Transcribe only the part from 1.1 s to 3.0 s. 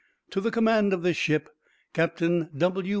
ship Captain W.